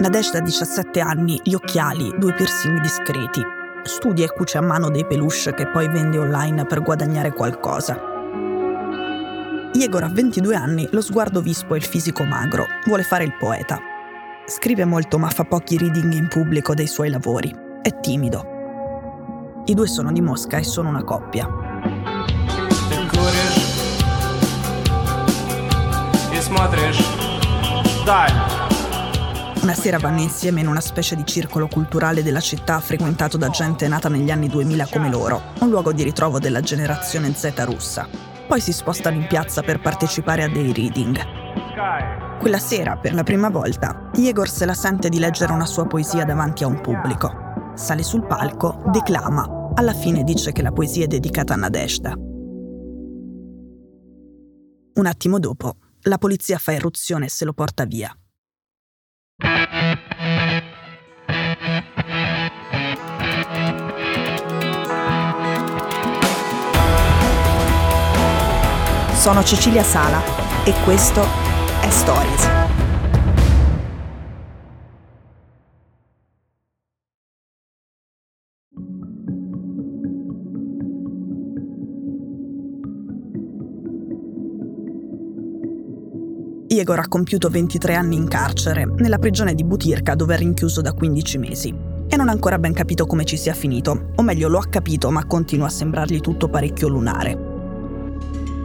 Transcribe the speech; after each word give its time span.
Nadesh 0.00 0.32
da 0.32 0.40
17 0.40 1.00
anni, 1.00 1.40
gli 1.42 1.54
occhiali, 1.54 2.14
due 2.18 2.34
piercing 2.34 2.80
discreti. 2.80 3.42
Studia 3.82 4.26
e 4.26 4.32
cuce 4.32 4.58
a 4.58 4.60
mano 4.60 4.90
dei 4.90 5.06
peluche 5.06 5.54
che 5.54 5.68
poi 5.68 5.88
vende 5.88 6.18
online 6.18 6.66
per 6.66 6.82
guadagnare 6.82 7.32
qualcosa. 7.32 7.98
Igor 9.72 10.02
ha 10.02 10.08
22 10.08 10.54
anni, 10.54 10.88
lo 10.90 11.00
sguardo 11.00 11.40
vispo 11.40 11.74
e 11.74 11.78
il 11.78 11.84
fisico 11.84 12.24
magro. 12.24 12.66
Vuole 12.86 13.02
fare 13.02 13.24
il 13.24 13.34
poeta. 13.38 13.78
Scrive 14.46 14.84
molto 14.84 15.18
ma 15.18 15.28
fa 15.28 15.44
pochi 15.44 15.76
reading 15.76 16.12
in 16.12 16.28
pubblico 16.28 16.74
dei 16.74 16.86
suoi 16.86 17.10
lavori. 17.10 17.54
È 17.82 18.00
timido. 18.00 19.62
I 19.66 19.74
due 19.74 19.86
sono 19.86 20.12
di 20.12 20.20
Mosca 20.20 20.58
e 20.58 20.62
sono 20.62 20.88
una 20.88 21.04
coppia. 21.04 21.48
Ты 22.88 22.96
куришь 23.10 23.64
и 26.32 26.40
смотришь 26.40 27.04
вдаль. 28.02 28.59
Una 29.61 29.75
sera 29.75 29.99
vanno 29.99 30.21
insieme 30.21 30.61
in 30.61 30.67
una 30.67 30.81
specie 30.81 31.15
di 31.15 31.23
circolo 31.23 31.67
culturale 31.67 32.23
della 32.23 32.39
città 32.39 32.79
frequentato 32.79 33.37
da 33.37 33.49
gente 33.49 33.87
nata 33.87 34.09
negli 34.09 34.31
anni 34.31 34.47
2000 34.47 34.87
come 34.87 35.07
loro, 35.07 35.53
un 35.59 35.69
luogo 35.69 35.93
di 35.93 36.01
ritrovo 36.01 36.39
della 36.39 36.61
generazione 36.61 37.31
Z 37.31 37.53
russa. 37.59 38.07
Poi 38.47 38.59
si 38.59 38.73
spostano 38.73 39.17
in 39.17 39.27
piazza 39.27 39.61
per 39.61 39.79
partecipare 39.79 40.41
a 40.41 40.49
dei 40.49 40.73
reading. 40.73 41.15
Quella 42.39 42.57
sera, 42.57 42.97
per 42.97 43.13
la 43.13 43.21
prima 43.21 43.49
volta, 43.49 44.09
Igor 44.15 44.49
se 44.49 44.65
la 44.65 44.73
sente 44.73 45.09
di 45.09 45.19
leggere 45.19 45.53
una 45.53 45.67
sua 45.67 45.85
poesia 45.85 46.25
davanti 46.25 46.63
a 46.63 46.67
un 46.67 46.81
pubblico. 46.81 47.31
Sale 47.75 48.01
sul 48.01 48.25
palco, 48.25 48.81
declama, 48.87 49.73
alla 49.75 49.93
fine 49.93 50.23
dice 50.23 50.51
che 50.51 50.63
la 50.63 50.71
poesia 50.71 51.03
è 51.03 51.07
dedicata 51.07 51.53
a 51.53 51.57
Nadeshda. 51.57 52.13
Un 54.93 55.05
attimo 55.05 55.37
dopo, 55.37 55.75
la 56.01 56.17
polizia 56.17 56.57
fa 56.57 56.71
irruzione 56.71 57.25
e 57.25 57.29
se 57.29 57.45
lo 57.45 57.53
porta 57.53 57.85
via. 57.85 58.11
Sono 69.21 69.43
Cecilia 69.43 69.83
Sala 69.83 70.19
e 70.63 70.73
questo 70.83 71.21
è 71.21 71.89
Stories. 71.91 72.49
Igor 86.69 86.97
ha 86.97 87.07
compiuto 87.07 87.49
23 87.49 87.93
anni 87.93 88.15
in 88.15 88.27
carcere, 88.27 88.85
nella 88.85 89.19
prigione 89.19 89.53
di 89.53 89.63
Butirka 89.63 90.15
dove 90.15 90.33
è 90.33 90.37
rinchiuso 90.39 90.81
da 90.81 90.93
15 90.93 91.37
mesi. 91.37 91.71
E 92.07 92.17
non 92.17 92.27
ha 92.27 92.31
ancora 92.31 92.57
ben 92.57 92.73
capito 92.73 93.05
come 93.05 93.25
ci 93.25 93.37
sia 93.37 93.53
finito, 93.53 94.13
o 94.15 94.23
meglio 94.23 94.47
lo 94.47 94.57
ha 94.57 94.67
capito 94.67 95.11
ma 95.11 95.23
continua 95.25 95.67
a 95.67 95.69
sembrargli 95.69 96.21
tutto 96.21 96.49
parecchio 96.49 96.87
lunare 96.87 97.50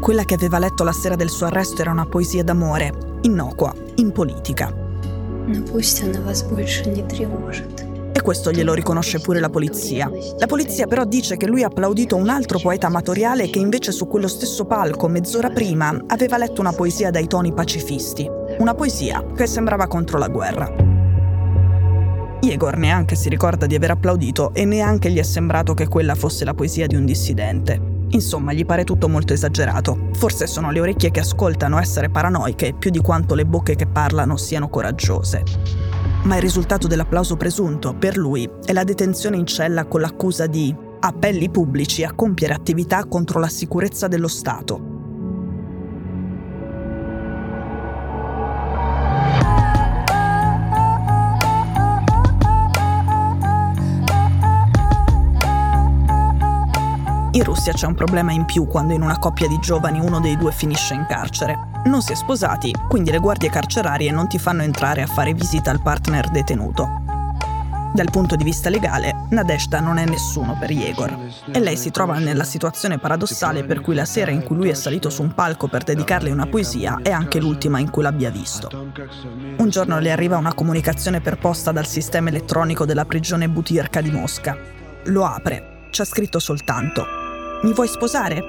quella 0.06 0.22
che 0.22 0.34
aveva 0.34 0.61
letto 0.61 0.84
la 0.84 0.93
sera 0.93 1.17
del 1.17 1.28
suo 1.28 1.47
arresto 1.47 1.81
era 1.81 1.91
una 1.91 2.06
poesia 2.06 2.44
d'amore, 2.44 2.93
innocua, 3.22 3.75
impolitica. 3.97 4.72
E 8.12 8.22
questo 8.22 8.53
glielo 8.53 8.72
riconosce 8.72 9.19
pure 9.19 9.41
la 9.41 9.50
polizia. 9.50 10.09
La 10.39 10.47
polizia 10.47 10.87
però 10.87 11.05
dice 11.05 11.37
che 11.37 11.49
lui 11.49 11.65
ha 11.65 11.66
applaudito 11.66 12.15
un 12.15 12.28
altro 12.28 12.61
poeta 12.61 12.87
amatoriale 12.87 13.50
che 13.50 13.59
invece 13.59 13.91
su 13.91 14.06
quello 14.06 14.28
stesso 14.28 14.65
palco, 14.65 15.09
mezz'ora 15.09 15.50
prima, 15.50 16.00
aveva 16.06 16.39
letto 16.39 16.61
una 16.61 16.72
poesia 16.72 17.11
dai 17.11 17.27
toni 17.27 17.53
pacifisti. 17.53 18.31
Una 18.59 18.75
poesia 18.75 19.25
che 19.34 19.49
sembrava 19.49 19.89
contro 19.89 20.19
la 20.19 20.28
guerra. 20.28 20.72
Igor 22.43 22.77
neanche 22.77 23.16
si 23.16 23.28
ricorda 23.28 23.66
di 23.66 23.75
aver 23.75 23.91
applaudito 23.91 24.55
e 24.55 24.65
neanche 24.65 25.11
gli 25.11 25.19
è 25.19 25.25
sembrato 25.25 25.75
che 25.75 25.89
quella 25.89 26.15
fosse 26.15 26.45
la 26.45 26.55
poesia 26.55 26.87
di 26.87 26.95
un 26.95 27.05
dissidente. 27.05 27.86
Insomma, 28.11 28.53
gli 28.53 28.65
pare 28.65 28.84
tutto 28.84 29.09
molto 29.09 29.33
esagerato. 29.33 30.09
Forse 30.12 30.47
sono 30.47 30.71
le 30.71 30.81
orecchie 30.81 31.11
che 31.11 31.21
ascoltano 31.21 31.78
essere 31.78 32.09
paranoiche 32.09 32.75
più 32.75 32.91
di 32.91 33.00
quanto 33.00 33.34
le 33.34 33.44
bocche 33.44 33.77
che 33.77 33.87
parlano 33.87 34.37
siano 34.37 34.69
coraggiose. 34.69 35.43
Ma 36.22 36.37
il 36.37 36.43
risultato 36.43 36.87
dell'applauso 36.87 37.37
presunto, 37.37 37.95
per 37.95 38.16
lui, 38.16 38.49
è 38.65 38.72
la 38.72 38.84
detenzione 38.84 39.37
in 39.37 39.47
cella 39.47 39.84
con 39.84 40.00
l'accusa 40.00 40.47
di 40.47 40.75
appelli 40.99 41.50
pubblici 41.50 42.03
a 42.05 42.15
compiere 42.15 42.55
attività 42.55 43.05
contro 43.05 43.39
la 43.39 43.49
sicurezza 43.49 44.09
dello 44.09 44.28
Stato. 44.28 44.96
In 57.37 57.45
Russia 57.45 57.75
c'è 57.75 57.85
un 57.85 57.95
problema 57.95 58.33
in 58.33 58.47
più 58.47 58.67
quando 58.67 58.95
in 58.95 59.03
una 59.03 59.19
coppia 59.19 59.47
di 59.47 59.59
giovani 59.59 60.01
uno 60.01 60.21
dei 60.21 60.39
due 60.39 60.53
finisce 60.53 60.95
in 60.95 61.05
carcere. 61.07 61.83
Non 61.85 62.01
si 62.01 62.13
è 62.13 62.15
sposati, 62.15 62.75
quindi 62.89 63.11
le 63.11 63.19
guardie 63.19 63.51
carcerarie 63.51 64.11
non 64.11 64.27
ti 64.27 64.39
fanno 64.39 64.63
entrare 64.63 65.03
a 65.03 65.07
fare 65.07 65.35
visita 65.35 65.71
al 65.71 65.83
partner 65.83 66.31
detenuto. 66.31 66.89
Dal 67.93 68.11
punto 68.11 68.37
di 68.37 68.45
vista 68.45 68.71
legale, 68.71 69.27
Nadeshda 69.29 69.81
non 69.81 69.99
è 69.99 70.07
nessuno 70.07 70.57
per 70.59 70.71
Igor 70.71 71.15
e 71.53 71.61
lei 71.61 71.77
si 71.77 71.91
trova 71.91 72.19
nella 72.19 72.45
situazione 72.45 72.99
paradossale 72.99 73.65
per 73.65 73.83
cui 73.83 73.95
la 73.95 74.07
sera 74.07 74.31
in 74.31 74.43
cui 74.43 74.57
lui 74.57 74.71
è 74.71 74.75
salito 74.75 75.11
su 75.11 75.21
un 75.21 75.35
palco 75.35 75.69
per 75.69 75.83
dedicarle 75.83 76.31
una 76.31 76.47
poesia 76.47 77.01
è 77.03 77.11
anche 77.11 77.39
l'ultima 77.39 77.79
in 77.81 77.91
cui 77.91 78.03
l'abbia 78.03 78.31
visto. 78.31 78.71
Un 79.59 79.69
giorno 79.69 79.99
le 79.99 80.11
arriva 80.11 80.39
una 80.39 80.55
comunicazione 80.55 81.21
per 81.21 81.37
posta 81.37 81.71
dal 81.71 81.87
sistema 81.87 82.31
elettronico 82.31 82.87
della 82.87 83.05
prigione 83.05 83.47
Butirka 83.47 84.01
di 84.01 84.11
Mosca. 84.11 84.57
Lo 85.05 85.27
apre, 85.27 85.89
c'è 85.91 86.07
scritto 86.07 86.39
soltanto 86.39 87.16
mi 87.62 87.72
vuoi 87.72 87.89
sposare? 87.89 88.43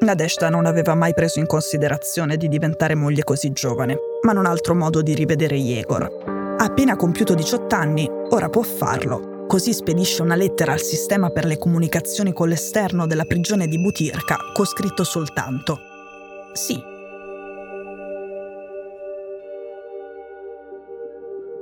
Nadeshda 0.00 0.50
non 0.50 0.66
aveva 0.66 0.94
mai 0.94 1.14
preso 1.14 1.38
in 1.38 1.46
considerazione 1.46 2.36
di 2.36 2.48
diventare 2.48 2.94
moglie 2.94 3.24
così 3.24 3.52
giovane, 3.52 3.96
ma 4.22 4.32
non 4.32 4.46
altro 4.46 4.74
modo 4.74 5.00
di 5.02 5.14
rivedere. 5.14 5.58
Ha 5.88 6.64
appena 6.64 6.96
compiuto 6.96 7.34
18 7.34 7.74
anni, 7.74 8.08
ora 8.30 8.48
può 8.48 8.62
farlo. 8.62 9.46
Così 9.46 9.72
spedisce 9.72 10.22
una 10.22 10.36
lettera 10.36 10.72
al 10.72 10.80
sistema 10.80 11.30
per 11.30 11.44
le 11.44 11.58
comunicazioni 11.58 12.32
con 12.32 12.48
l'esterno 12.48 13.06
della 13.06 13.24
prigione 13.24 13.66
di 13.66 13.78
Butirka 13.78 14.36
con 14.54 14.64
scritto 14.64 15.04
soltanto 15.04 15.92
sì. 16.54 16.80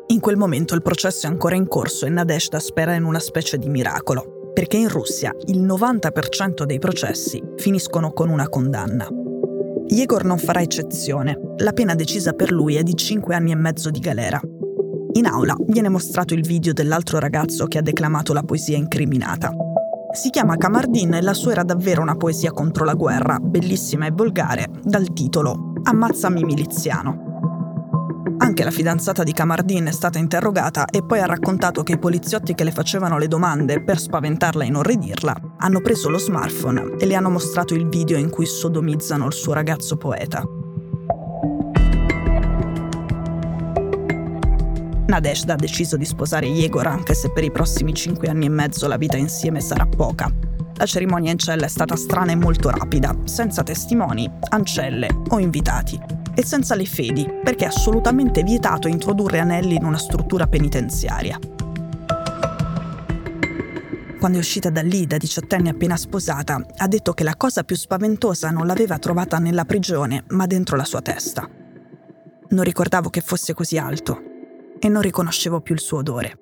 In 0.08 0.20
quel 0.20 0.36
momento 0.36 0.74
il 0.74 0.82
processo 0.82 1.26
è 1.26 1.30
ancora 1.30 1.54
in 1.54 1.66
corso 1.66 2.04
e 2.04 2.10
Nadeshda 2.10 2.60
spera 2.60 2.94
in 2.94 3.04
una 3.04 3.18
specie 3.18 3.56
di 3.56 3.68
miracolo 3.68 4.41
perché 4.52 4.76
in 4.76 4.88
Russia 4.88 5.34
il 5.46 5.62
90% 5.62 6.64
dei 6.64 6.78
processi 6.78 7.42
finiscono 7.56 8.12
con 8.12 8.28
una 8.28 8.48
condanna. 8.48 9.08
Igor 9.88 10.24
non 10.24 10.38
farà 10.38 10.60
eccezione. 10.60 11.38
La 11.58 11.72
pena 11.72 11.94
decisa 11.94 12.32
per 12.32 12.50
lui 12.50 12.76
è 12.76 12.82
di 12.82 12.94
5 12.94 13.34
anni 13.34 13.52
e 13.52 13.56
mezzo 13.56 13.90
di 13.90 13.98
galera. 13.98 14.40
In 15.14 15.26
aula 15.26 15.54
viene 15.66 15.88
mostrato 15.88 16.32
il 16.32 16.46
video 16.46 16.72
dell'altro 16.72 17.18
ragazzo 17.18 17.66
che 17.66 17.78
ha 17.78 17.82
declamato 17.82 18.32
la 18.32 18.42
poesia 18.42 18.76
incriminata. 18.76 19.52
Si 20.12 20.30
chiama 20.30 20.56
Kamardin 20.56 21.14
e 21.14 21.22
la 21.22 21.34
sua 21.34 21.52
era 21.52 21.62
davvero 21.62 22.02
una 22.02 22.16
poesia 22.16 22.50
contro 22.50 22.84
la 22.84 22.94
guerra, 22.94 23.38
bellissima 23.38 24.06
e 24.06 24.10
volgare, 24.10 24.68
dal 24.82 25.12
titolo 25.12 25.72
Ammazzami 25.82 26.44
miliziano. 26.44 27.31
Anche 28.42 28.64
la 28.64 28.72
fidanzata 28.72 29.22
di 29.22 29.32
Camardin 29.32 29.84
è 29.84 29.92
stata 29.92 30.18
interrogata 30.18 30.86
e 30.86 31.04
poi 31.04 31.20
ha 31.20 31.26
raccontato 31.26 31.84
che 31.84 31.92
i 31.92 31.98
poliziotti 31.98 32.54
che 32.54 32.64
le 32.64 32.72
facevano 32.72 33.16
le 33.16 33.28
domande 33.28 33.80
per 33.84 34.00
spaventarla 34.00 34.64
e 34.64 34.66
inorridirla 34.66 35.54
hanno 35.58 35.80
preso 35.80 36.08
lo 36.08 36.18
smartphone 36.18 36.96
e 36.98 37.06
le 37.06 37.14
hanno 37.14 37.30
mostrato 37.30 37.74
il 37.74 37.88
video 37.88 38.18
in 38.18 38.30
cui 38.30 38.44
sodomizzano 38.44 39.26
il 39.26 39.32
suo 39.32 39.52
ragazzo 39.52 39.96
poeta. 39.96 40.42
Nadeshda 45.06 45.52
ha 45.52 45.56
deciso 45.56 45.96
di 45.96 46.04
sposare 46.04 46.46
Yegor 46.46 46.88
anche 46.88 47.14
se 47.14 47.30
per 47.30 47.44
i 47.44 47.52
prossimi 47.52 47.94
cinque 47.94 48.26
anni 48.26 48.46
e 48.46 48.50
mezzo 48.50 48.88
la 48.88 48.96
vita 48.96 49.16
insieme 49.16 49.60
sarà 49.60 49.86
poca. 49.86 50.28
La 50.74 50.86
cerimonia 50.86 51.30
in 51.30 51.38
cella 51.38 51.66
è 51.66 51.68
stata 51.68 51.94
strana 51.94 52.32
e 52.32 52.36
molto 52.36 52.70
rapida, 52.70 53.16
senza 53.22 53.62
testimoni, 53.62 54.28
ancelle 54.48 55.06
o 55.28 55.38
invitati. 55.38 56.21
E 56.34 56.44
senza 56.44 56.74
le 56.74 56.86
fedi, 56.86 57.28
perché 57.42 57.64
è 57.64 57.68
assolutamente 57.68 58.42
vietato 58.42 58.88
introdurre 58.88 59.38
anelli 59.38 59.74
in 59.74 59.84
una 59.84 59.98
struttura 59.98 60.46
penitenziaria. 60.46 61.38
Quando 64.18 64.38
è 64.38 64.40
uscita 64.40 64.70
da 64.70 64.82
lì, 64.82 65.06
da 65.06 65.16
diciottenne 65.16 65.70
appena 65.70 65.96
sposata, 65.96 66.64
ha 66.76 66.86
detto 66.86 67.12
che 67.12 67.24
la 67.24 67.36
cosa 67.36 67.64
più 67.64 67.76
spaventosa 67.76 68.50
non 68.50 68.66
l'aveva 68.66 68.98
trovata 68.98 69.38
nella 69.38 69.64
prigione, 69.64 70.24
ma 70.28 70.46
dentro 70.46 70.76
la 70.76 70.84
sua 70.84 71.02
testa. 71.02 71.48
Non 72.48 72.64
ricordavo 72.64 73.10
che 73.10 73.20
fosse 73.20 73.52
così 73.52 73.78
alto 73.78 74.22
e 74.78 74.88
non 74.88 75.02
riconoscevo 75.02 75.60
più 75.60 75.74
il 75.74 75.80
suo 75.80 75.98
odore. 75.98 76.41